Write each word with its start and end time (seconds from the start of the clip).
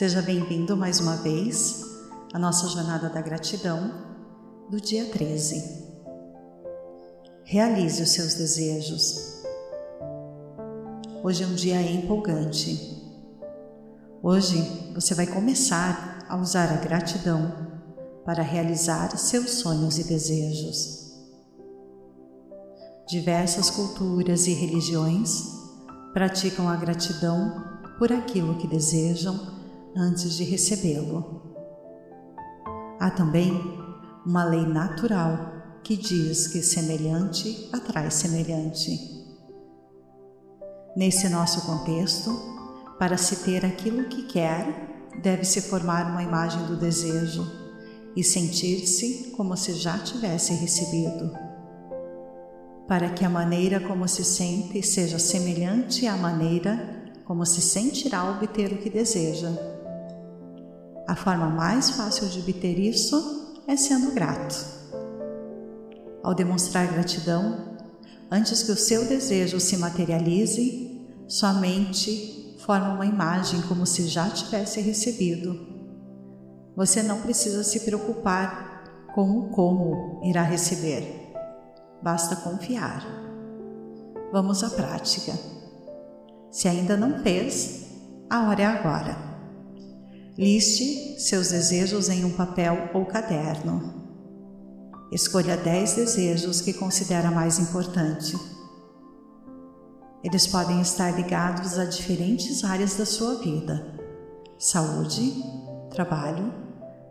Seja 0.00 0.22
bem-vindo 0.22 0.74
mais 0.78 0.98
uma 0.98 1.16
vez 1.16 1.84
à 2.32 2.38
nossa 2.38 2.66
jornada 2.68 3.10
da 3.10 3.20
gratidão 3.20 3.92
do 4.70 4.80
dia 4.80 5.04
13. 5.04 5.62
Realize 7.44 8.02
os 8.02 8.08
seus 8.08 8.32
desejos. 8.32 9.42
Hoje 11.22 11.44
é 11.44 11.46
um 11.46 11.54
dia 11.54 11.82
empolgante. 11.82 12.98
Hoje 14.22 14.56
você 14.94 15.14
vai 15.14 15.26
começar 15.26 16.24
a 16.30 16.36
usar 16.38 16.72
a 16.72 16.76
gratidão 16.78 17.54
para 18.24 18.42
realizar 18.42 19.14
seus 19.18 19.50
sonhos 19.50 19.98
e 19.98 20.04
desejos. 20.04 21.12
Diversas 23.06 23.68
culturas 23.68 24.46
e 24.46 24.54
religiões 24.54 25.44
praticam 26.14 26.70
a 26.70 26.76
gratidão 26.76 27.62
por 27.98 28.10
aquilo 28.10 28.56
que 28.56 28.66
desejam 28.66 29.59
antes 29.96 30.36
de 30.36 30.44
recebê-lo. 30.44 31.54
Há 32.98 33.10
também 33.10 33.52
uma 34.26 34.44
lei 34.44 34.66
natural 34.66 35.52
que 35.82 35.96
diz 35.96 36.48
que 36.48 36.62
semelhante 36.62 37.68
atrai 37.72 38.10
semelhante. 38.10 38.90
Nesse 40.96 41.28
nosso 41.28 41.62
contexto, 41.62 42.30
para 42.98 43.16
se 43.16 43.36
ter 43.36 43.64
aquilo 43.64 44.04
que 44.04 44.24
quer, 44.24 45.08
deve-se 45.22 45.62
formar 45.62 46.10
uma 46.10 46.22
imagem 46.22 46.66
do 46.66 46.76
desejo 46.76 47.46
e 48.14 48.22
sentir-se 48.22 49.32
como 49.36 49.56
se 49.56 49.72
já 49.74 49.98
tivesse 49.98 50.52
recebido. 50.54 51.32
Para 52.86 53.10
que 53.10 53.24
a 53.24 53.30
maneira 53.30 53.80
como 53.80 54.06
se 54.08 54.24
sente 54.24 54.82
seja 54.82 55.18
semelhante 55.18 56.06
à 56.06 56.16
maneira 56.16 57.00
como 57.24 57.46
se 57.46 57.60
sentirá 57.60 58.28
obter 58.28 58.72
o 58.72 58.78
que 58.78 58.90
deseja. 58.90 59.69
A 61.10 61.16
forma 61.16 61.48
mais 61.48 61.90
fácil 61.90 62.28
de 62.28 62.38
obter 62.38 62.78
isso 62.78 63.60
é 63.66 63.76
sendo 63.76 64.12
grato. 64.12 64.64
Ao 66.22 66.32
demonstrar 66.32 66.86
gratidão, 66.86 67.80
antes 68.30 68.62
que 68.62 68.70
o 68.70 68.76
seu 68.76 69.04
desejo 69.04 69.58
se 69.58 69.76
materialize, 69.76 71.04
sua 71.26 71.54
mente 71.54 72.56
forma 72.60 72.94
uma 72.94 73.06
imagem 73.06 73.60
como 73.62 73.84
se 73.86 74.06
já 74.06 74.30
tivesse 74.30 74.80
recebido. 74.80 75.58
Você 76.76 77.02
não 77.02 77.22
precisa 77.22 77.64
se 77.64 77.80
preocupar 77.80 79.08
com 79.12 79.36
o 79.36 79.48
como 79.48 80.20
irá 80.22 80.42
receber. 80.42 81.32
Basta 82.00 82.36
confiar. 82.36 83.04
Vamos 84.32 84.62
à 84.62 84.70
prática. 84.70 85.32
Se 86.52 86.68
ainda 86.68 86.96
não 86.96 87.18
fez, 87.18 87.84
a 88.30 88.48
hora 88.48 88.62
é 88.62 88.66
agora. 88.66 89.29
Liste 90.38 91.20
seus 91.20 91.50
desejos 91.50 92.08
em 92.08 92.24
um 92.24 92.32
papel 92.32 92.90
ou 92.94 93.04
caderno. 93.04 94.00
Escolha 95.12 95.56
10 95.56 95.94
desejos 95.94 96.60
que 96.60 96.72
considera 96.72 97.30
mais 97.30 97.58
importante. 97.58 98.38
Eles 100.22 100.46
podem 100.46 100.80
estar 100.80 101.10
ligados 101.10 101.78
a 101.78 101.84
diferentes 101.84 102.62
áreas 102.62 102.96
da 102.96 103.04
sua 103.04 103.36
vida: 103.36 103.98
saúde, 104.56 105.42
trabalho, 105.90 106.52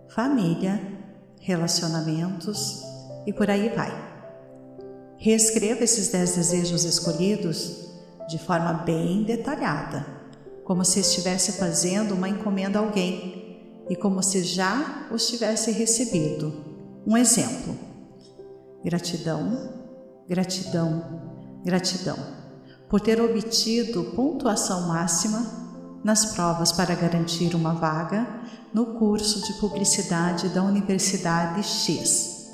família, 0.07 0.81
relacionamentos 1.41 2.81
e 3.27 3.33
por 3.33 3.49
aí 3.49 3.69
vai. 3.69 3.91
Reescreva 5.17 5.83
esses 5.83 6.07
10 6.07 6.35
desejos 6.35 6.85
escolhidos 6.85 7.89
de 8.29 8.37
forma 8.37 8.71
bem 8.73 9.23
detalhada, 9.23 10.05
como 10.69 10.85
se 10.85 10.99
estivesse 10.99 11.53
fazendo 11.53 12.13
uma 12.13 12.29
encomenda 12.29 12.77
a 12.77 12.83
alguém 12.83 13.83
e 13.89 13.95
como 13.95 14.21
se 14.21 14.43
já 14.43 15.07
os 15.11 15.27
tivesse 15.27 15.71
recebido. 15.71 16.53
Um 17.07 17.17
exemplo: 17.17 17.75
gratidão, 18.85 19.73
gratidão, 20.29 21.21
gratidão 21.65 22.17
por 22.87 23.01
ter 23.01 23.19
obtido 23.19 24.11
pontuação 24.15 24.89
máxima 24.89 25.43
nas 26.03 26.35
provas 26.35 26.71
para 26.71 26.93
garantir 26.93 27.55
uma 27.55 27.73
vaga 27.73 28.27
no 28.71 28.93
curso 28.99 29.43
de 29.47 29.53
publicidade 29.59 30.49
da 30.49 30.61
Universidade 30.61 31.63
X. 31.63 32.47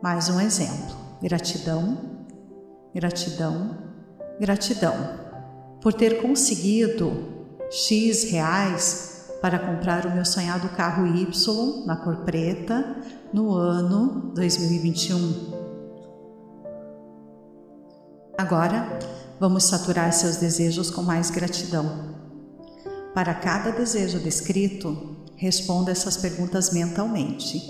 Mais 0.00 0.28
um 0.28 0.40
exemplo: 0.40 0.94
gratidão, 1.20 1.98
gratidão, 2.94 3.84
Gratidão 4.38 5.25
por 5.80 5.92
ter 5.92 6.20
conseguido 6.20 7.12
X 7.70 8.30
reais 8.30 9.26
para 9.40 9.58
comprar 9.58 10.06
o 10.06 10.10
meu 10.14 10.24
sonhado 10.24 10.68
carro 10.70 11.06
Y 11.06 11.86
na 11.86 11.96
cor 11.96 12.16
preta 12.24 12.96
no 13.32 13.54
ano 13.54 14.32
2021. 14.34 15.56
Agora, 18.38 18.98
vamos 19.40 19.64
saturar 19.64 20.12
seus 20.12 20.36
desejos 20.36 20.90
com 20.90 21.02
mais 21.02 21.30
gratidão. 21.30 22.16
Para 23.14 23.34
cada 23.34 23.70
desejo 23.70 24.18
descrito, 24.18 25.16
responda 25.36 25.90
essas 25.90 26.16
perguntas 26.16 26.70
mentalmente. 26.70 27.62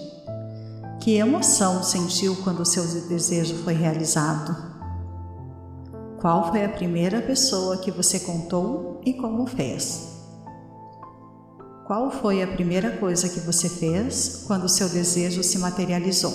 Que 1.00 1.14
emoção 1.14 1.82
sentiu 1.84 2.34
quando 2.42 2.60
o 2.60 2.66
seu 2.66 2.84
desejo 3.08 3.54
foi 3.62 3.74
realizado? 3.74 4.75
Qual 6.20 6.50
foi 6.50 6.64
a 6.64 6.68
primeira 6.70 7.20
pessoa 7.20 7.76
que 7.76 7.90
você 7.90 8.18
contou 8.20 9.02
e 9.04 9.12
como 9.12 9.46
fez? 9.46 10.16
Qual 11.86 12.10
foi 12.10 12.42
a 12.42 12.46
primeira 12.46 12.96
coisa 12.96 13.28
que 13.28 13.38
você 13.40 13.68
fez 13.68 14.44
quando 14.46 14.68
seu 14.68 14.88
desejo 14.88 15.42
se 15.42 15.58
materializou? 15.58 16.32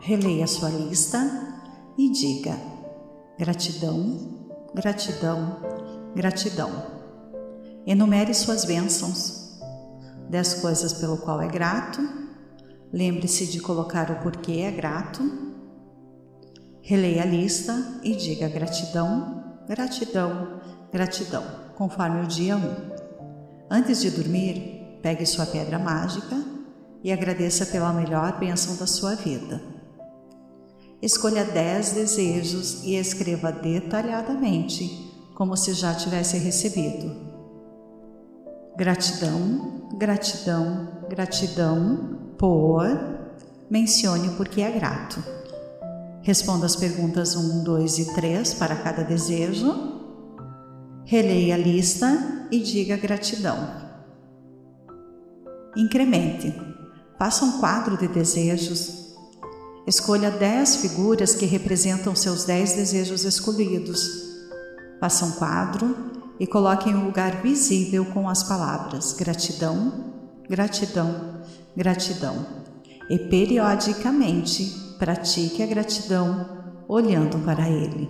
Releia 0.00 0.46
sua 0.46 0.70
lista 0.70 1.18
e 1.98 2.10
diga: 2.10 2.58
gratidão, 3.38 4.48
gratidão, 4.74 5.60
gratidão. 6.16 6.70
Enumere 7.86 8.32
suas 8.32 8.64
bênçãos. 8.64 9.60
Dez 10.30 10.54
coisas 10.54 10.94
pelo 10.94 11.18
qual 11.18 11.42
é 11.42 11.48
grato. 11.48 12.00
Lembre-se 12.90 13.46
de 13.46 13.60
colocar 13.60 14.10
o 14.10 14.22
porquê 14.22 14.62
é 14.62 14.70
grato 14.70 15.51
Releia 16.84 17.22
a 17.22 17.26
lista 17.26 18.00
e 18.02 18.16
diga 18.16 18.48
gratidão, 18.48 19.44
gratidão, 19.68 20.60
gratidão, 20.92 21.44
conforme 21.76 22.24
o 22.24 22.26
dia 22.26 22.56
1. 22.56 22.60
Antes 23.70 24.00
de 24.00 24.10
dormir, 24.10 24.98
pegue 25.00 25.24
sua 25.24 25.46
pedra 25.46 25.78
mágica 25.78 26.36
e 27.04 27.12
agradeça 27.12 27.66
pela 27.66 27.92
melhor 27.92 28.36
bênção 28.36 28.74
da 28.74 28.86
sua 28.88 29.14
vida. 29.14 29.62
Escolha 31.00 31.44
10 31.44 31.92
desejos 31.92 32.82
e 32.82 32.96
escreva 32.96 33.52
detalhadamente, 33.52 34.88
como 35.36 35.56
se 35.56 35.74
já 35.74 35.94
tivesse 35.94 36.36
recebido. 36.38 37.14
Gratidão, 38.76 39.88
gratidão, 39.96 40.88
gratidão 41.08 42.34
por. 42.36 42.86
Mencione 43.70 44.28
o 44.28 44.36
porquê 44.36 44.62
é 44.62 44.70
grato. 44.72 45.41
Responda 46.22 46.66
as 46.66 46.76
perguntas 46.76 47.34
1, 47.34 47.64
2 47.64 47.98
e 47.98 48.14
3 48.14 48.54
para 48.54 48.76
cada 48.76 49.02
desejo. 49.02 49.74
Releia 51.04 51.56
a 51.56 51.58
lista 51.58 52.46
e 52.50 52.60
diga 52.60 52.96
gratidão. 52.96 53.58
Incremente. 55.76 56.54
Faça 57.18 57.44
um 57.44 57.58
quadro 57.58 57.96
de 57.96 58.06
desejos. 58.06 59.14
Escolha 59.84 60.30
10 60.30 60.76
figuras 60.76 61.34
que 61.34 61.44
representam 61.44 62.14
seus 62.14 62.44
10 62.44 62.74
desejos 62.74 63.24
escolhidos. 63.24 64.08
Faça 65.00 65.24
um 65.24 65.32
quadro 65.32 66.12
e 66.38 66.46
coloque 66.46 66.88
em 66.88 66.94
um 66.94 67.06
lugar 67.06 67.42
visível 67.42 68.04
com 68.04 68.28
as 68.28 68.44
palavras 68.44 69.12
gratidão, 69.12 70.12
gratidão, 70.48 71.42
gratidão. 71.76 72.61
E 73.10 73.18
periodicamente 73.18 74.96
pratique 74.98 75.62
a 75.62 75.66
gratidão 75.66 76.62
olhando 76.88 77.38
para 77.44 77.68
Ele. 77.68 78.08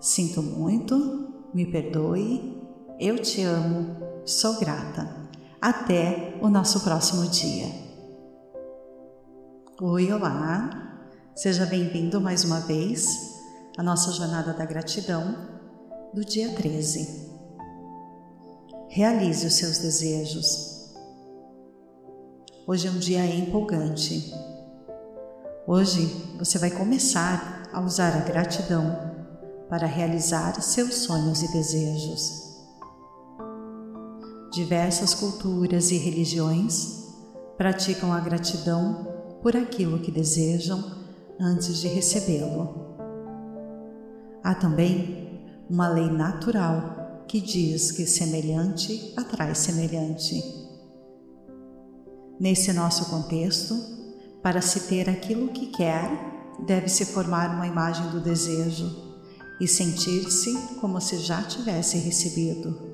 Sinto 0.00 0.42
muito, 0.42 1.28
me 1.52 1.66
perdoe, 1.66 2.60
eu 2.98 3.18
te 3.18 3.42
amo, 3.42 3.96
sou 4.24 4.58
grata. 4.58 5.24
Até 5.60 6.38
o 6.42 6.48
nosso 6.48 6.80
próximo 6.80 7.26
dia. 7.28 7.66
Oi, 9.80 10.12
olá, 10.12 11.00
seja 11.34 11.66
bem-vindo 11.66 12.20
mais 12.20 12.44
uma 12.44 12.60
vez 12.60 13.06
à 13.76 13.82
nossa 13.82 14.12
jornada 14.12 14.52
da 14.52 14.64
gratidão 14.64 15.36
do 16.12 16.24
dia 16.24 16.54
13. 16.54 17.30
Realize 18.88 19.46
os 19.46 19.54
seus 19.54 19.78
desejos. 19.78 20.73
Hoje 22.66 22.88
é 22.88 22.90
um 22.90 22.98
dia 22.98 23.26
empolgante 23.26 24.32
Hoje 25.66 26.06
você 26.38 26.58
vai 26.58 26.70
começar 26.70 27.68
a 27.72 27.80
usar 27.80 28.16
a 28.16 28.20
gratidão 28.20 29.14
para 29.68 29.86
realizar 29.86 30.60
seus 30.62 30.94
sonhos 30.94 31.42
e 31.42 31.52
desejos. 31.52 32.54
Diversas 34.52 35.14
culturas 35.14 35.90
e 35.90 35.98
religiões 35.98 37.04
praticam 37.58 38.12
a 38.12 38.20
gratidão 38.20 39.08
por 39.42 39.54
aquilo 39.54 39.98
que 39.98 40.10
desejam 40.10 40.82
antes 41.40 41.80
de 41.80 41.88
recebê-lo. 41.88 42.96
Há 44.42 44.54
também 44.54 45.46
uma 45.68 45.88
lei 45.88 46.10
natural 46.10 47.24
que 47.26 47.40
diz 47.40 47.90
que 47.90 48.06
semelhante 48.06 49.12
atrai 49.16 49.54
semelhante. 49.54 50.63
Nesse 52.38 52.72
nosso 52.72 53.06
contexto, 53.06 53.74
para 54.42 54.60
se 54.60 54.80
ter 54.88 55.08
aquilo 55.08 55.48
que 55.48 55.68
quer, 55.68 56.10
deve-se 56.66 57.06
formar 57.06 57.54
uma 57.54 57.66
imagem 57.66 58.10
do 58.10 58.20
desejo 58.20 59.14
e 59.60 59.68
sentir-se 59.68 60.52
como 60.80 61.00
se 61.00 61.18
já 61.18 61.42
tivesse 61.42 61.98
recebido. 61.98 62.92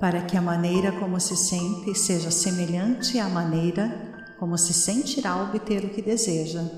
Para 0.00 0.22
que 0.22 0.36
a 0.36 0.42
maneira 0.42 0.90
como 0.92 1.20
se 1.20 1.36
sente 1.36 1.94
seja 1.94 2.30
semelhante 2.30 3.18
à 3.18 3.28
maneira 3.28 4.12
como 4.38 4.58
se 4.58 4.74
sentirá 4.74 5.30
ao 5.30 5.44
obter 5.44 5.84
o 5.84 5.90
que 5.90 6.02
deseja. 6.02 6.68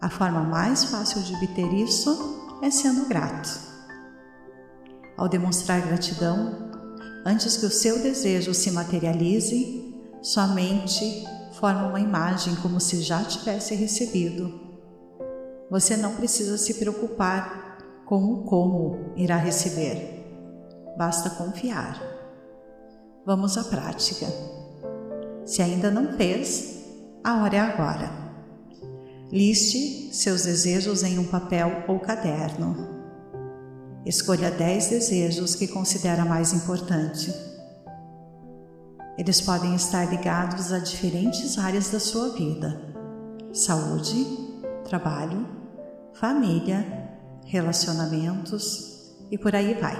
A 0.00 0.08
forma 0.08 0.40
mais 0.40 0.84
fácil 0.84 1.22
de 1.22 1.34
obter 1.34 1.70
isso 1.74 2.58
é 2.62 2.70
sendo 2.70 3.06
grato. 3.06 3.60
Ao 5.18 5.28
demonstrar 5.28 5.82
gratidão, 5.82 6.70
antes 7.24 7.56
que 7.56 7.66
o 7.66 7.70
seu 7.70 8.00
desejo 8.00 8.52
se 8.52 8.70
materialize, 8.70 9.94
sua 10.22 10.48
mente 10.48 11.24
forma 11.58 11.86
uma 11.88 12.00
imagem 12.00 12.54
como 12.56 12.80
se 12.80 13.00
já 13.02 13.24
tivesse 13.24 13.74
recebido 13.74 14.64
você 15.70 15.96
não 15.96 16.14
precisa 16.14 16.56
se 16.58 16.74
preocupar 16.74 18.04
com 18.06 18.22
o 18.32 18.44
como 18.44 19.12
irá 19.16 19.36
receber. 19.36 20.24
Basta 20.96 21.30
confiar. 21.30 22.00
Vamos 23.26 23.56
à 23.56 23.64
prática. 23.64 24.26
Se 25.44 25.62
ainda 25.62 25.90
não 25.90 26.16
fez, 26.16 26.84
a 27.24 27.42
hora 27.42 27.56
é 27.56 27.58
agora. 27.58 28.08
Liste 29.32 30.14
seus 30.14 30.44
desejos 30.44 31.02
em 31.02 31.18
um 31.18 31.26
papel 31.26 31.84
ou 31.88 31.98
caderno. 31.98 32.93
Escolha 34.06 34.50
10 34.50 34.88
desejos 34.88 35.54
que 35.54 35.66
considera 35.66 36.26
mais 36.26 36.52
importante. 36.52 37.34
Eles 39.16 39.40
podem 39.40 39.74
estar 39.74 40.04
ligados 40.10 40.72
a 40.72 40.78
diferentes 40.78 41.58
áreas 41.58 41.88
da 41.88 41.98
sua 41.98 42.28
vida: 42.34 42.78
saúde, 43.50 44.26
trabalho, 44.84 45.48
família, 46.12 46.86
relacionamentos 47.46 49.16
e 49.30 49.38
por 49.38 49.54
aí 49.54 49.72
vai. 49.72 49.96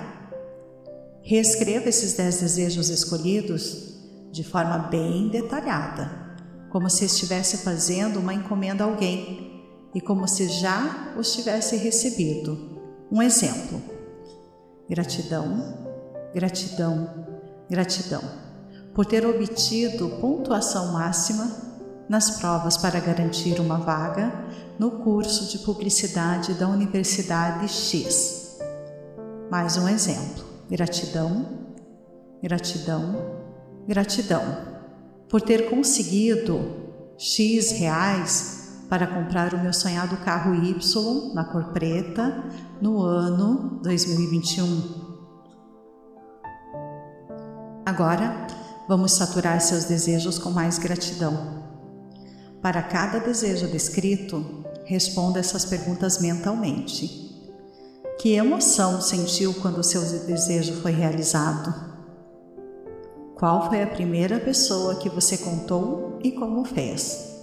Reescreva 1.22 1.88
esses 1.88 2.12
dez 2.12 2.40
desejos 2.40 2.90
escolhidos 2.90 3.94
de 4.30 4.44
forma 4.44 4.76
bem 4.90 5.30
detalhada, 5.30 6.36
como 6.70 6.90
se 6.90 7.06
estivesse 7.06 7.58
fazendo 7.58 8.20
uma 8.20 8.34
encomenda 8.34 8.84
a 8.84 8.86
alguém 8.86 9.64
e 9.94 10.00
como 10.02 10.28
se 10.28 10.46
já 10.48 11.14
os 11.18 11.32
tivesse 11.32 11.76
recebido. 11.76 12.74
Um 13.10 13.22
exemplo: 13.22 13.93
gratidão, 14.88 15.78
gratidão, 16.34 17.26
gratidão 17.68 18.22
por 18.94 19.04
ter 19.04 19.26
obtido 19.26 20.08
pontuação 20.20 20.92
máxima 20.92 21.50
nas 22.08 22.38
provas 22.38 22.76
para 22.76 23.00
garantir 23.00 23.60
uma 23.60 23.78
vaga 23.78 24.32
no 24.78 24.90
curso 25.02 25.50
de 25.50 25.64
publicidade 25.64 26.54
da 26.54 26.68
Universidade 26.68 27.68
X. 27.68 28.58
Mais 29.50 29.76
um 29.76 29.88
exemplo: 29.88 30.44
gratidão, 30.70 31.46
gratidão, 32.42 33.42
gratidão 33.86 34.74
por 35.28 35.40
ter 35.40 35.68
conseguido 35.68 36.60
X 37.18 37.72
reais 37.72 38.63
para 38.94 39.08
comprar 39.08 39.52
o 39.52 39.58
meu 39.58 39.72
sonhado 39.72 40.16
carro 40.18 40.54
Y 40.54 41.34
na 41.34 41.42
cor 41.42 41.72
preta 41.72 42.44
no 42.80 43.02
ano 43.02 43.80
2021. 43.82 44.84
Agora, 47.84 48.46
vamos 48.86 49.10
saturar 49.10 49.60
seus 49.60 49.86
desejos 49.86 50.38
com 50.38 50.50
mais 50.50 50.78
gratidão. 50.78 51.64
Para 52.62 52.84
cada 52.84 53.18
desejo 53.18 53.66
descrito, 53.66 54.64
responda 54.84 55.40
essas 55.40 55.64
perguntas 55.64 56.20
mentalmente. 56.20 57.34
Que 58.20 58.34
emoção 58.34 59.00
sentiu 59.00 59.54
quando 59.54 59.78
o 59.78 59.82
seu 59.82 60.02
desejo 60.02 60.74
foi 60.74 60.92
realizado? 60.92 61.74
Qual 63.34 63.68
foi 63.68 63.82
a 63.82 63.88
primeira 63.88 64.38
pessoa 64.38 64.94
que 64.94 65.08
você 65.08 65.36
contou 65.36 66.20
e 66.22 66.30
como 66.30 66.64
fez? 66.64 67.33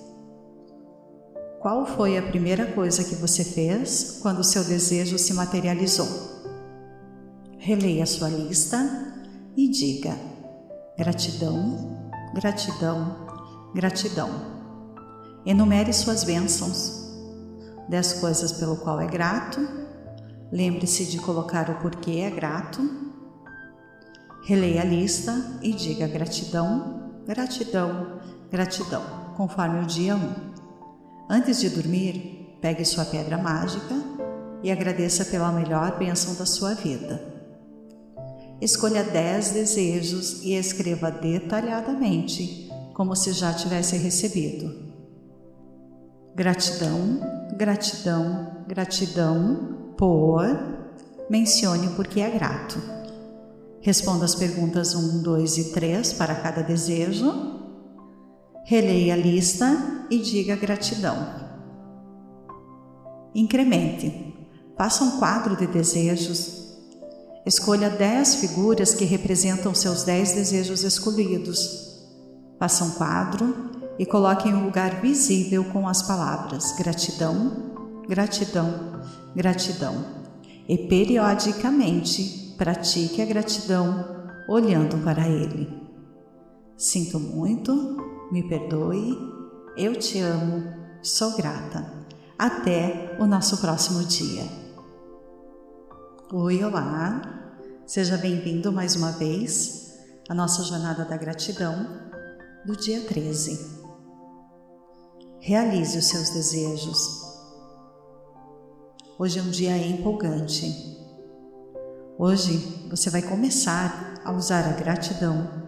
Qual 1.62 1.86
foi 1.86 2.18
a 2.18 2.24
primeira 2.24 2.66
coisa 2.66 3.04
que 3.04 3.13
você 3.13 3.44
fez 3.44 4.18
quando 4.19 4.44
seu 4.44 4.63
desejo 4.63 5.19
se 5.19 5.31
materializou? 5.31 6.08
Releia 7.60 8.04
sua 8.08 8.30
lista 8.30 8.80
e 9.56 9.69
diga: 9.69 10.18
gratidão, 10.98 12.10
gratidão, 12.34 13.16
gratidão. 13.75 14.30
Enumere 15.46 15.94
suas 15.94 16.24
bênçãos, 16.24 17.13
dez 17.88 18.14
coisas 18.14 18.54
pelo 18.54 18.78
qual 18.78 19.00
é 19.00 19.06
grato. 19.06 19.62
Lembre-se 20.52 21.06
de 21.06 21.19
colocar 21.19 21.69
o 21.69 21.80
porquê 21.80 22.22
é 22.22 22.31
grato. 22.31 22.81
Releia 24.46 24.81
a 24.81 24.86
lista 24.86 25.60
e 25.62 25.72
diga 25.74 26.07
gratidão, 26.07 27.12
gratidão, 27.28 28.19
gratidão, 28.50 29.04
conforme 29.38 29.81
o 29.81 29.86
dia 29.86 30.16
1. 30.16 30.50
Antes 31.33 31.62
de 31.62 31.69
dormir, 31.69 32.57
pegue 32.60 32.83
sua 32.83 33.06
pedra 33.06 33.38
mágica 33.38 33.95
e 34.62 34.69
agradeça 34.69 35.24
pela 35.24 35.50
melhor 35.50 35.97
bênção 35.97 36.35
da 36.35 36.45
sua 36.45 36.73
vida. 36.73 37.23
Escolha 38.59 39.02
10 39.02 39.52
desejos 39.52 40.44
e 40.44 40.56
escreva 40.56 41.09
detalhadamente, 41.09 42.69
como 42.94 43.16
se 43.16 43.31
já 43.31 43.54
tivesse 43.54 43.95
recebido. 43.95 44.92
Gratidão, 46.35 47.21
gratidão, 47.56 48.66
gratidão 48.68 49.94
por. 49.97 50.44
Mencione 51.30 51.88
o 51.88 51.95
porquê 51.95 52.19
é 52.19 52.30
grato. 52.30 52.78
Responda 53.80 54.26
as 54.26 54.35
perguntas 54.35 54.94
1, 54.94 55.23
2 55.23 55.57
e 55.59 55.71
3 55.71 56.11
para 56.11 56.35
cada 56.35 56.61
desejo. 56.61 57.60
Releia 58.63 59.15
a 59.15 59.18
lista 59.18 60.06
e 60.09 60.19
diga 60.19 60.56
gratidão. 60.56 61.18
Incremente. 63.33 64.35
Faça 64.77 65.03
um 65.03 65.19
quadro 65.19 65.56
de 65.56 65.68
desejos. 65.68 66.61
Escolha 67.45 67.89
10 67.89 68.35
figuras 68.35 68.94
que 68.94 69.06
representam 69.06 69.73
seus 69.73 70.03
10 70.03 70.33
desejos 70.33 70.83
escolhidos. 70.83 72.06
Faça 72.59 72.83
um 72.83 72.91
quadro 72.91 73.71
e 73.97 74.06
coloque 74.06 74.47
em 74.47 74.53
um 74.53 74.65
lugar 74.65 75.01
visível 75.01 75.63
com 75.65 75.87
as 75.87 76.01
palavras 76.03 76.71
gratidão, 76.77 78.03
gratidão, 78.07 79.01
gratidão. 79.35 80.06
E 80.68 80.77
periodicamente 80.77 82.53
pratique 82.57 83.21
a 83.21 83.25
gratidão 83.25 84.06
olhando 84.47 84.97
para 85.03 85.27
Ele. 85.27 85.81
Sinto 86.81 87.19
muito, 87.19 87.71
me 88.31 88.42
perdoe, 88.50 89.16
eu 89.78 89.95
te 89.95 90.18
amo, 90.18 90.64
sou 91.04 91.38
grata. 91.38 91.85
Até 92.40 93.16
o 93.19 93.28
nosso 93.28 93.57
próximo 93.57 94.04
dia. 94.04 94.42
Oi, 96.33 96.64
olá, 96.64 97.21
seja 97.85 98.18
bem-vindo 98.18 98.71
mais 98.71 98.95
uma 98.95 99.11
vez 99.11 99.94
à 100.28 100.33
nossa 100.33 100.64
jornada 100.64 101.06
da 101.06 101.16
gratidão 101.18 101.85
do 102.66 102.76
dia 102.76 103.02
13 103.02 103.80
realize 105.40 105.95
os 105.95 106.06
seus 106.06 106.31
desejos. 106.31 107.21
Hoje 109.19 109.38
é 109.38 109.44
um 109.44 109.52
dia 109.52 109.78
empolgante. 109.78 110.97
Hoje 112.18 112.88
você 112.90 113.11
vai 113.11 113.21
começar 113.21 114.19
a 114.26 114.31
usar 114.31 114.68
a 114.68 114.73
gratidão 114.73 115.60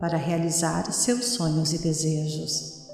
para 0.00 0.16
realizar 0.16 0.90
seus 0.90 1.26
sonhos 1.26 1.74
e 1.74 1.78
desejos. 1.78 2.88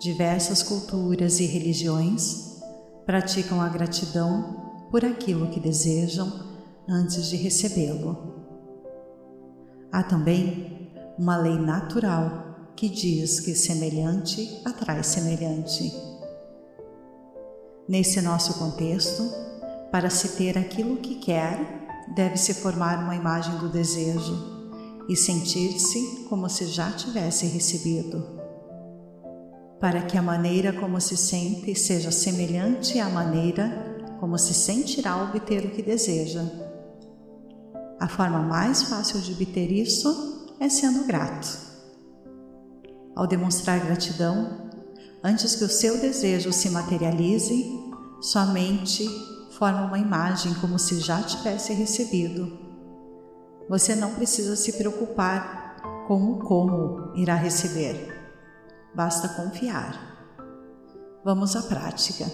Diversas 0.00 0.62
culturas 0.62 1.40
e 1.40 1.46
religiões 1.46 2.60
praticam 3.04 3.60
a 3.60 3.68
gratidão 3.68 4.86
por 4.92 5.04
aquilo 5.04 5.50
que 5.50 5.58
desejam 5.58 6.32
antes 6.88 7.26
de 7.26 7.36
recebê-lo. 7.36 8.36
Há 9.90 10.04
também 10.04 10.92
uma 11.18 11.36
lei 11.36 11.58
natural 11.58 12.70
que 12.76 12.88
diz 12.88 13.40
que 13.40 13.56
semelhante 13.56 14.62
atrai 14.64 15.02
semelhante. 15.02 15.92
Nesse 17.88 18.20
nosso 18.20 18.54
contexto, 18.54 19.28
para 19.90 20.10
se 20.10 20.36
ter 20.36 20.56
aquilo 20.56 20.98
que 20.98 21.16
quer, 21.16 21.58
deve 22.14 22.36
se 22.36 22.54
formar 22.54 23.02
uma 23.02 23.16
imagem 23.16 23.56
do 23.58 23.68
desejo 23.68 24.57
e 25.08 25.16
sentir-se 25.16 26.26
como 26.28 26.48
se 26.50 26.66
já 26.66 26.92
tivesse 26.92 27.46
recebido. 27.46 28.22
Para 29.80 30.02
que 30.02 30.18
a 30.18 30.22
maneira 30.22 30.72
como 30.72 31.00
se 31.00 31.16
sente 31.16 31.74
seja 31.74 32.10
semelhante 32.10 33.00
à 33.00 33.08
maneira 33.08 33.96
como 34.20 34.36
se 34.36 34.52
sentirá 34.52 35.22
obter 35.22 35.64
o 35.64 35.70
que 35.70 35.82
deseja. 35.82 36.42
A 37.98 38.08
forma 38.08 38.40
mais 38.40 38.82
fácil 38.82 39.20
de 39.20 39.32
obter 39.32 39.72
isso 39.72 40.54
é 40.60 40.68
sendo 40.68 41.06
grato. 41.06 41.66
Ao 43.16 43.26
demonstrar 43.26 43.80
gratidão, 43.80 44.68
antes 45.22 45.54
que 45.54 45.64
o 45.64 45.68
seu 45.68 45.98
desejo 46.00 46.52
se 46.52 46.70
materialize, 46.70 47.64
sua 48.20 48.46
mente 48.46 49.08
forma 49.52 49.86
uma 49.86 49.98
imagem 49.98 50.52
como 50.54 50.78
se 50.78 51.00
já 51.00 51.22
tivesse 51.22 51.72
recebido 51.72 52.67
você 53.68 53.94
não 53.94 54.14
precisa 54.14 54.56
se 54.56 54.72
preocupar 54.72 56.04
com 56.06 56.32
o 56.32 56.38
como 56.38 57.12
irá 57.14 57.34
receber. 57.34 58.14
Basta 58.94 59.28
confiar. 59.28 60.08
Vamos 61.24 61.54
à 61.54 61.62
prática. 61.62 62.24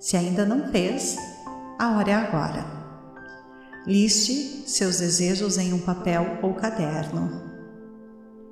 Se 0.00 0.16
ainda 0.16 0.46
não 0.46 0.70
fez, 0.70 1.16
a 1.78 1.96
hora 1.96 2.10
é 2.10 2.14
agora. 2.14 2.64
Liste 3.86 4.64
seus 4.66 4.98
desejos 4.98 5.58
em 5.58 5.74
um 5.74 5.80
papel 5.80 6.38
ou 6.42 6.54
caderno. 6.54 7.52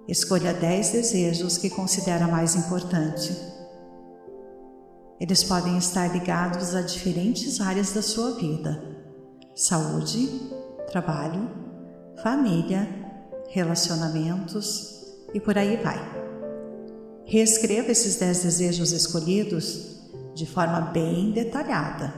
Escolha 0.06 0.52
10 0.52 0.92
desejos 0.92 1.56
que 1.56 1.70
considera 1.70 2.26
mais 2.26 2.54
importante. 2.54 3.34
Eles 5.18 5.42
podem 5.44 5.78
estar 5.78 6.12
ligados 6.12 6.74
a 6.74 6.82
diferentes 6.82 7.60
áreas 7.60 7.92
da 7.92 8.02
sua 8.02 8.32
vida: 8.32 8.82
saúde, 9.54 10.28
trabalho, 10.90 11.61
família, 12.20 12.88
relacionamentos 13.48 15.06
e 15.32 15.40
por 15.40 15.56
aí 15.56 15.76
vai. 15.76 15.98
Reescreva 17.24 17.92
esses 17.92 18.16
dez 18.16 18.42
desejos 18.42 18.92
escolhidos 18.92 20.00
de 20.34 20.46
forma 20.46 20.80
bem 20.80 21.32
detalhada, 21.32 22.12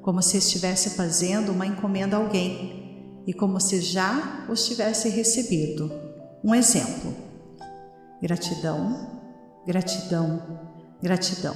como 0.00 0.22
se 0.22 0.36
estivesse 0.36 0.90
fazendo 0.90 1.52
uma 1.52 1.66
encomenda 1.66 2.16
a 2.16 2.20
alguém 2.20 3.22
e 3.26 3.32
como 3.32 3.60
se 3.60 3.80
já 3.80 4.46
os 4.48 4.66
tivesse 4.66 5.08
recebido. 5.08 5.90
Um 6.44 6.54
exemplo: 6.54 7.14
gratidão, 8.20 9.20
gratidão, 9.66 10.42
gratidão, 11.00 11.54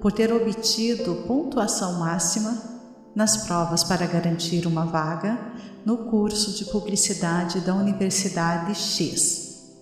por 0.00 0.12
ter 0.12 0.32
obtido 0.32 1.24
pontuação 1.26 1.98
máxima 1.98 2.75
nas 3.16 3.38
provas 3.46 3.82
para 3.82 4.06
garantir 4.06 4.66
uma 4.66 4.84
vaga 4.84 5.38
no 5.86 5.96
curso 6.10 6.52
de 6.52 6.70
publicidade 6.70 7.60
da 7.60 7.74
Universidade 7.74 8.74
X. 8.74 9.72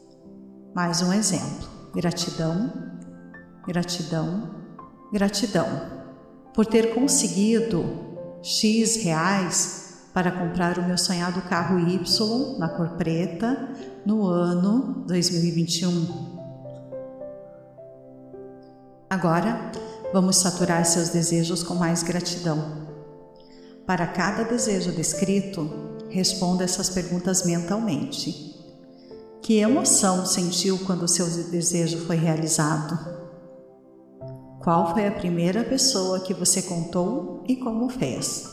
Mais 0.73 1.03
um 1.03 1.13
exemplo: 1.13 1.69
gratidão, 1.93 2.73
gratidão, 3.67 4.51
gratidão 5.13 5.67
por 6.55 6.65
ter 6.65 6.95
conseguido 6.95 7.85
X 8.41 9.03
reais 9.03 10.09
para 10.15 10.31
comprar 10.31 10.79
o 10.79 10.85
meu 10.85 10.97
sonhado 10.97 11.43
carro 11.43 11.81
Y 11.81 12.59
na 12.59 12.69
cor 12.69 12.91
preta 12.91 13.69
no 14.07 14.29
ano 14.29 15.05
2021. 15.09 16.35
Agora, 19.11 19.73
vamos 20.13 20.37
saturar 20.37 20.85
seus 20.85 21.09
desejos 21.09 21.65
com 21.65 21.75
mais 21.75 22.05
gratidão. 22.05 22.84
Para 23.87 24.07
cada 24.07 24.45
desejo 24.45 24.93
descrito, 24.93 25.71
responda 26.09 26.65
essas 26.65 26.89
perguntas 26.89 27.45
mentalmente. 27.45 28.55
Que 29.43 29.59
emoção 29.59 30.25
sentiu 30.25 30.79
quando 30.87 31.07
seu 31.07 31.27
desejo 31.51 32.07
foi 32.07 32.17
realizado? 32.17 32.99
Qual 34.63 34.95
foi 34.95 35.07
a 35.07 35.13
primeira 35.13 35.63
pessoa 35.63 36.21
que 36.21 36.33
você 36.33 36.63
contou 36.63 37.45
e 37.47 37.57
como 37.57 37.91
fez? 37.91 38.49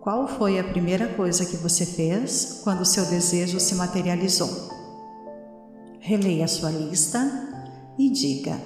Qual 0.00 0.28
foi 0.28 0.60
a 0.60 0.64
primeira 0.64 1.08
coisa 1.14 1.44
que 1.44 1.56
você 1.56 1.84
fez 1.84 2.60
quando 2.62 2.84
seu 2.84 3.04
desejo 3.06 3.58
se 3.58 3.74
materializou? 3.74 4.48
Releia 5.98 6.46
sua 6.46 6.70
lista 6.70 7.18
e 7.98 8.08
diga: 8.08 8.56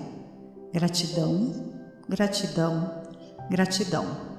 gratidão, 0.71 1.51
gratidão, 2.07 3.03
gratidão. 3.49 4.32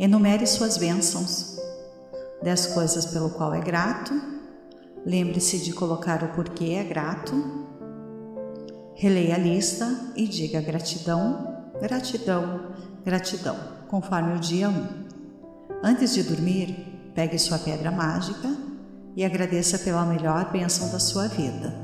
Enumere 0.00 0.46
suas 0.46 0.78
bênçãos. 0.78 1.58
Dez 2.42 2.68
coisas 2.68 3.04
pelo 3.04 3.28
qual 3.28 3.52
é 3.52 3.60
grato. 3.60 4.18
Lembre-se 5.04 5.58
de 5.58 5.74
colocar 5.74 6.24
o 6.24 6.28
porquê 6.28 6.70
é 6.70 6.84
grato. 6.84 7.34
Releia 8.94 9.34
a 9.34 9.38
lista 9.38 9.86
e 10.16 10.26
diga 10.26 10.62
gratidão, 10.62 11.70
gratidão, 11.82 12.72
gratidão, 13.04 13.58
conforme 13.88 14.36
o 14.36 14.40
dia 14.40 14.70
1. 14.70 14.72
Um. 14.72 14.88
Antes 15.84 16.14
de 16.14 16.22
dormir, 16.22 17.12
pegue 17.14 17.38
sua 17.38 17.58
pedra 17.58 17.90
mágica 17.90 18.56
e 19.14 19.22
agradeça 19.22 19.78
pela 19.80 20.06
melhor 20.06 20.50
bênção 20.50 20.90
da 20.90 20.98
sua 20.98 21.28
vida. 21.28 21.74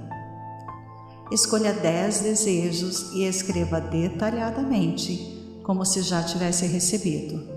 Escolha 1.30 1.74
10 1.74 2.20
desejos 2.20 3.12
e 3.12 3.24
escreva 3.24 3.78
detalhadamente, 3.78 5.60
como 5.62 5.84
se 5.84 6.00
já 6.00 6.22
tivesse 6.22 6.66
recebido. 6.66 7.55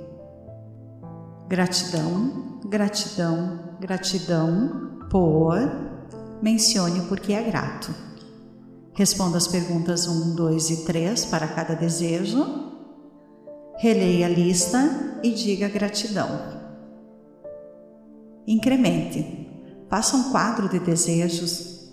Gratidão, 1.49 2.59
gratidão, 2.63 3.59
gratidão 3.79 4.99
por. 5.09 5.57
Mencione 6.43 6.99
o 6.99 7.07
porquê 7.07 7.33
é 7.33 7.41
grato. 7.41 7.91
Responda 8.93 9.39
as 9.39 9.47
perguntas 9.47 10.07
1, 10.07 10.35
2 10.35 10.69
e 10.69 10.85
3 10.85 11.25
para 11.25 11.47
cada 11.47 11.73
desejo. 11.73 12.45
Releia 13.79 14.27
a 14.27 14.29
lista 14.29 15.19
e 15.23 15.31
diga 15.31 15.67
gratidão. 15.67 16.29
Incremente. 18.45 19.49
Faça 19.89 20.17
um 20.17 20.31
quadro 20.31 20.69
de 20.69 20.77
desejos. 20.79 21.89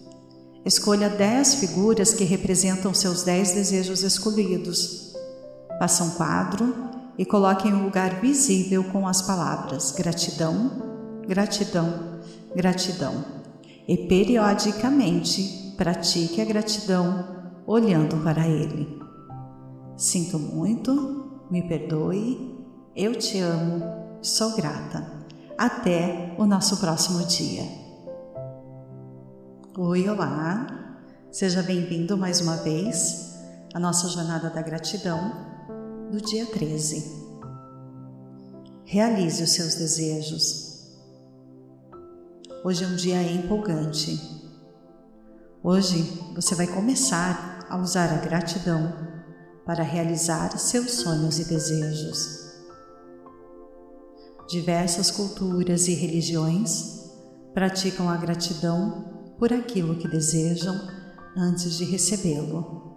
Escolha 0.66 1.08
10 1.08 1.54
figuras 1.54 2.12
que 2.12 2.24
representam 2.24 2.92
seus 2.92 3.22
10 3.22 3.52
desejos 3.52 4.02
escolhidos. 4.02 5.14
Faça 5.78 6.04
um 6.04 6.10
quadro 6.10 6.85
e 7.18 7.24
coloque 7.24 7.68
em 7.68 7.72
um 7.72 7.84
lugar 7.84 8.20
visível 8.20 8.84
com 8.84 9.06
as 9.08 9.22
palavras 9.22 9.92
gratidão, 9.92 10.70
gratidão, 11.26 12.20
gratidão. 12.54 13.24
E 13.88 13.96
periodicamente 13.96 15.74
pratique 15.76 16.40
a 16.40 16.44
gratidão 16.44 17.24
olhando 17.66 18.16
para 18.22 18.46
ele. 18.46 19.00
Sinto 19.96 20.38
muito, 20.38 21.40
me 21.50 21.62
perdoe, 21.62 22.54
eu 22.94 23.14
te 23.14 23.38
amo, 23.38 23.82
sou 24.20 24.54
grata. 24.54 25.14
Até 25.56 26.34
o 26.36 26.44
nosso 26.44 26.76
próximo 26.78 27.24
dia. 27.24 27.62
Oi, 29.78 30.08
olá, 30.08 30.66
seja 31.30 31.62
bem-vindo 31.62 32.16
mais 32.16 32.40
uma 32.40 32.56
vez 32.56 33.38
à 33.72 33.78
nossa 33.78 34.08
jornada 34.08 34.50
da 34.50 34.60
gratidão 34.60 35.55
do 36.10 36.20
dia 36.20 36.46
13. 36.46 37.26
Realize 38.84 39.42
os 39.42 39.50
seus 39.50 39.74
desejos. 39.74 40.86
Hoje 42.64 42.84
é 42.84 42.86
um 42.86 42.94
dia 42.94 43.22
empolgante. 43.22 44.16
Hoje 45.62 46.02
você 46.34 46.54
vai 46.54 46.68
começar 46.68 47.66
a 47.68 47.76
usar 47.76 48.12
a 48.12 48.18
gratidão 48.18 48.92
para 49.64 49.82
realizar 49.82 50.56
seus 50.58 50.92
sonhos 50.92 51.40
e 51.40 51.44
desejos. 51.44 52.54
Diversas 54.48 55.10
culturas 55.10 55.88
e 55.88 55.94
religiões 55.94 57.10
praticam 57.52 58.08
a 58.08 58.16
gratidão 58.16 59.34
por 59.40 59.52
aquilo 59.52 59.96
que 59.96 60.06
desejam 60.06 60.74
antes 61.36 61.76
de 61.76 61.84
recebê-lo. 61.84 62.94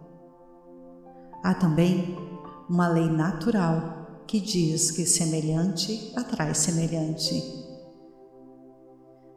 Há 1.43 1.55
também 1.55 2.28
uma 2.69 2.87
lei 2.87 3.09
natural 3.09 4.23
que 4.27 4.39
diz 4.39 4.91
que 4.91 5.05
semelhante 5.05 6.13
atrai 6.15 6.53
semelhante. 6.53 7.33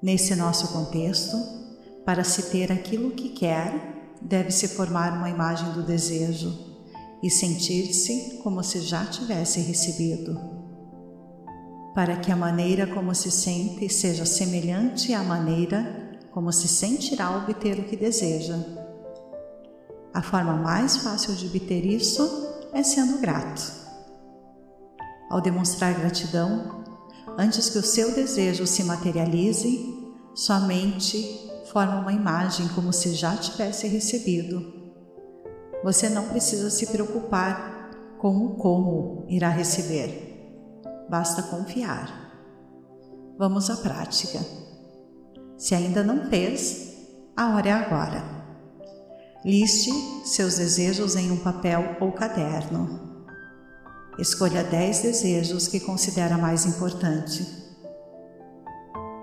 Nesse 0.03 0.37
nosso 0.37 0.69
contexto, 0.69 1.37
para 2.05 2.25
se 2.25 2.51
ter 2.51 2.71
aquilo 2.71 3.12
que 3.12 3.31
quer, 3.31 4.19
deve-se 4.21 4.69
formar 4.69 5.17
uma 5.17 5.31
imagem 5.31 5.73
do 5.73 5.83
desejo 5.83 6.53
e 7.23 7.31
sentir-se 7.31 8.41
como 8.43 8.62
se 8.62 8.81
já 8.81 9.07
tivesse 9.07 9.61
recebido. 9.61 10.39
Para 11.95 12.17
que 12.17 12.31
a 12.31 12.37
maneira 12.37 12.87
como 12.87 13.15
se 13.15 13.31
sente 13.31 13.89
seja 13.89 14.27
semelhante 14.27 15.15
à 15.15 15.23
maneira 15.23 16.21
como 16.33 16.53
se 16.53 16.69
sentirá 16.69 17.37
obter 17.37 17.79
o 17.79 17.85
que 17.85 17.97
deseja. 17.97 18.57
A 20.12 20.21
forma 20.23 20.55
mais 20.55 20.99
fácil 20.99 21.35
de 21.35 21.47
obter 21.47 21.85
isso 21.87 22.51
é 22.73 22.83
sendo 22.83 23.19
grato. 23.19 23.83
Ao 25.31 25.41
demonstrar 25.41 25.95
gratidão, 25.95 26.83
Antes 27.38 27.71
que 27.71 27.79
o 27.79 27.83
seu 27.83 28.14
desejo 28.14 28.67
se 28.67 28.85
materialize, 28.85 30.12
sua 30.35 30.61
mente 30.61 31.50
forma 31.73 32.00
uma 32.00 32.12
imagem 32.12 32.69
como 32.69 32.93
se 32.93 33.14
já 33.14 33.37
tivesse 33.37 33.87
recebido. 33.88 34.93
Você 35.83 36.09
não 36.09 36.29
precisa 36.29 36.69
se 36.69 36.87
preocupar 36.87 37.91
com 38.19 38.47
o 38.47 38.57
como 38.57 39.25
irá 39.29 39.49
receber. 39.49 40.83
Basta 41.09 41.43
confiar. 41.43 42.21
Vamos 43.38 43.71
à 43.71 43.76
prática. 43.76 44.38
Se 45.57 45.75
ainda 45.75 46.02
não 46.02 46.29
fez, 46.29 46.93
a 47.37 47.55
hora 47.55 47.69
é 47.69 47.73
agora. 47.73 48.42
Liste 49.45 49.91
seus 50.25 50.59
desejos 50.59 51.17
em 51.17 51.33
um 51.33 51.37
papel 51.37 51.97
ou 52.01 52.13
caderno. 52.13 53.27
Escolha 54.17 54.63
10 54.63 55.03
desejos 55.03 55.67
que 55.67 55.81
considera 55.81 56.39
mais 56.39 56.65
importante. 56.65 57.45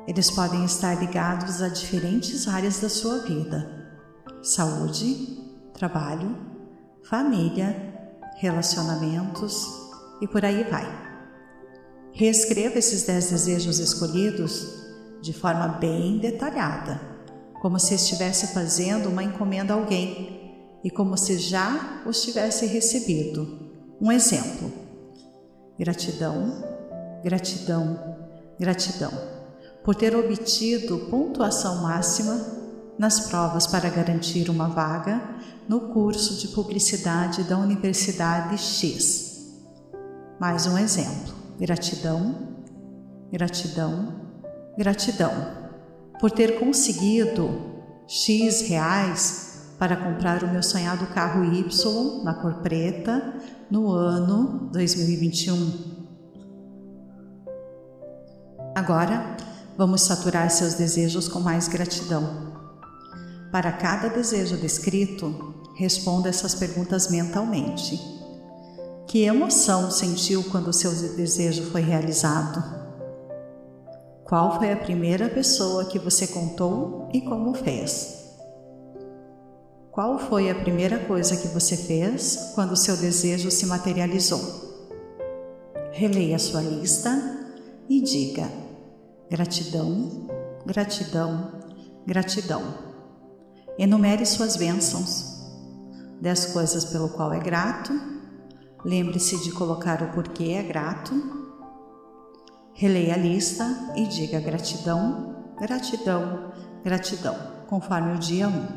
Eles 0.05 0.29
podem 0.29 0.65
estar 0.65 0.99
ligados 0.99 1.61
a 1.61 1.69
diferentes 1.69 2.49
áreas 2.49 2.81
da 2.81 2.89
sua 2.89 3.19
vida: 3.19 3.89
saúde, 4.41 5.37
trabalho, 5.73 6.35
família, 7.01 7.73
relacionamentos 8.39 9.69
e 10.19 10.27
por 10.27 10.43
aí 10.43 10.65
vai. 10.69 10.85
Reescreva 12.11 12.77
esses 12.77 13.03
10 13.03 13.29
desejos 13.29 13.79
escolhidos 13.79 14.67
de 15.21 15.31
forma 15.31 15.67
bem 15.79 16.19
detalhada, 16.19 16.99
como 17.59 17.79
se 17.79 17.93
estivesse 17.93 18.47
fazendo 18.53 19.09
uma 19.09 19.23
encomenda 19.23 19.73
a 19.73 19.77
alguém 19.77 20.79
e 20.83 20.89
como 20.89 21.17
se 21.17 21.37
já 21.37 22.01
os 22.05 22.21
tivesse 22.21 22.65
recebido. 22.65 23.69
Um 24.01 24.11
exemplo: 24.11 24.71
gratidão, 25.77 26.63
gratidão, 27.23 28.17
gratidão, 28.59 29.11
por 29.83 29.95
ter 29.95 30.15
obtido 30.15 31.07
pontuação 31.09 31.81
máxima 31.81 32.39
nas 32.97 33.27
provas 33.29 33.67
para 33.67 33.89
garantir 33.89 34.49
uma 34.49 34.67
vaga 34.67 35.21
no 35.67 35.89
curso 35.89 36.35
de 36.35 36.49
publicidade 36.49 37.43
da 37.43 37.57
Universidade 37.57 38.57
X. 38.57 39.53
Mais 40.39 40.65
um 40.65 40.77
exemplo: 40.77 41.33
gratidão, 41.59 42.35
gratidão, 43.31 44.13
gratidão, 44.77 45.58
por 46.19 46.31
ter 46.31 46.59
conseguido 46.59 47.49
X 48.07 48.61
reais 48.61 49.49
para 49.79 49.95
comprar 49.95 50.43
o 50.43 50.49
meu 50.49 50.61
sonhado 50.61 51.07
carro 51.07 51.45
Y 51.45 52.23
na 52.23 52.33
cor 52.33 52.55
preta 52.55 53.33
no 53.71 53.91
ano 53.91 54.69
2021. 54.73 55.97
Agora, 58.75 59.37
vamos 59.77 60.01
saturar 60.01 60.49
seus 60.51 60.73
desejos 60.73 61.27
com 61.27 61.39
mais 61.39 61.67
gratidão. 61.67 62.49
Para 63.51 63.71
cada 63.71 64.09
desejo 64.09 64.57
descrito, 64.57 65.55
responda 65.77 66.29
essas 66.29 66.53
perguntas 66.53 67.09
mentalmente. 67.09 67.99
Que 69.07 69.23
emoção 69.23 69.89
sentiu 69.89 70.43
quando 70.43 70.73
seu 70.73 70.91
desejo 70.91 71.63
foi 71.71 71.81
realizado? 71.81 72.78
Qual 74.29 74.59
foi 74.59 74.71
a 74.71 74.77
primeira 74.77 75.27
pessoa 75.27 75.85
que 75.85 75.97
você 75.97 76.27
contou 76.27 77.09
e 77.11 77.19
como 77.19 77.51
fez? 77.55 78.37
Qual 79.91 80.19
foi 80.19 80.51
a 80.51 80.53
primeira 80.53 80.99
coisa 80.99 81.35
que 81.35 81.47
você 81.47 81.75
fez 81.75 82.51
quando 82.53 82.77
seu 82.77 82.95
desejo 82.95 83.49
se 83.49 83.65
materializou? 83.65 84.39
Releia 85.91 86.37
sua 86.37 86.61
lista 86.61 87.09
e 87.89 87.99
diga: 88.01 88.47
gratidão, 89.31 90.27
gratidão, 90.63 91.51
gratidão. 92.05 92.61
Enumere 93.79 94.27
suas 94.27 94.55
bênçãos. 94.55 95.25
Dez 96.21 96.45
coisas 96.45 96.85
pelo 96.85 97.09
qual 97.09 97.33
é 97.33 97.39
grato. 97.39 97.99
Lembre-se 98.85 99.43
de 99.43 99.51
colocar 99.53 100.03
o 100.03 100.11
porquê 100.11 100.51
é 100.51 100.61
grato. 100.61 101.38
Releia 102.79 103.15
a 103.15 103.17
lista 103.17 103.91
e 103.93 104.05
diga 104.05 104.39
gratidão, 104.39 105.35
gratidão, 105.59 106.49
gratidão, 106.81 107.35
conforme 107.67 108.13
o 108.13 108.17
dia 108.17 108.47
1. 108.47 108.51
Um. 108.51 108.67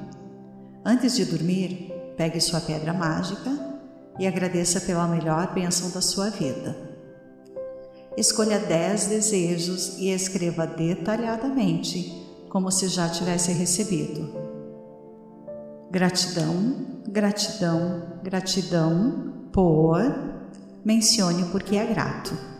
Antes 0.84 1.14
de 1.14 1.24
dormir, 1.24 1.92
pegue 2.16 2.40
sua 2.40 2.60
pedra 2.60 2.92
mágica 2.92 3.48
e 4.18 4.26
agradeça 4.26 4.80
pela 4.80 5.06
melhor 5.06 5.54
bênção 5.54 5.88
da 5.90 6.00
sua 6.00 6.30
vida. 6.30 6.76
Escolha 8.16 8.58
10 8.58 9.06
desejos 9.06 9.96
e 9.98 10.08
escreva 10.08 10.66
detalhadamente, 10.66 12.26
como 12.48 12.72
se 12.72 12.88
já 12.88 13.08
tivesse 13.08 13.52
recebido. 13.52 14.34
Gratidão, 15.92 17.00
gratidão, 17.08 18.18
gratidão 18.20 19.46
por. 19.52 20.32
Mencione 20.84 21.44
o 21.44 21.50
porquê 21.50 21.76
é 21.76 21.86
grato. 21.86 22.51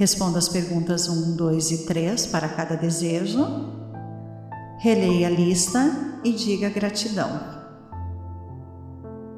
Responda 0.00 0.38
as 0.38 0.48
perguntas 0.48 1.10
1, 1.10 1.36
2 1.36 1.70
e 1.72 1.78
3 1.84 2.24
para 2.28 2.48
cada 2.48 2.74
desejo. 2.74 3.46
Releia 4.78 5.26
a 5.26 5.30
lista 5.30 6.18
e 6.24 6.32
diga 6.32 6.70
gratidão. 6.70 7.28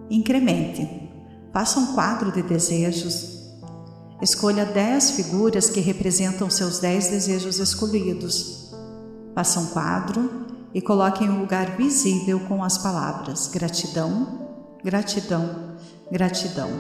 Incremente. 0.09 1.11
Faça 1.53 1.81
um 1.81 1.95
quadro 1.95 2.31
de 2.31 2.45
desejos. 2.45 3.41
Escolha 4.23 4.65
10 4.65 5.11
figuras 5.11 5.69
que 5.69 5.81
representam 5.81 6.49
seus 6.49 6.79
10 6.79 7.09
desejos 7.09 7.59
escolhidos. 7.59 8.73
Faça 9.35 9.59
um 9.59 9.67
quadro 9.67 10.47
e 10.73 10.81
coloque 10.81 11.25
em 11.25 11.29
um 11.29 11.41
lugar 11.41 11.77
visível 11.77 12.39
com 12.39 12.63
as 12.63 12.79
palavras 12.79 13.49
gratidão, 13.49 14.49
gratidão, 14.85 15.75
gratidão. 16.09 16.71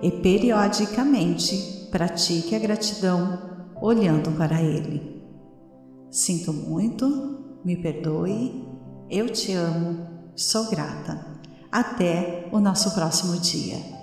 E 0.00 0.10
periodicamente 0.10 1.79
pratique 1.90 2.54
a 2.54 2.58
gratidão 2.58 3.38
olhando 3.80 4.30
para 4.32 4.62
ele. 4.62 5.22
Sinto 6.10 6.52
muito, 6.52 7.60
me 7.64 7.76
perdoe, 7.76 8.66
eu 9.08 9.28
te 9.28 9.52
amo, 9.52 10.06
sou 10.34 10.68
grata. 10.68 11.26
Até 11.70 12.48
o 12.50 12.58
nosso 12.58 12.94
próximo 12.94 13.38
dia. 13.38 13.99